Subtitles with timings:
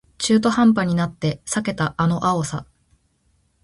[0.17, 2.65] 中途半端になって避けたあの青さ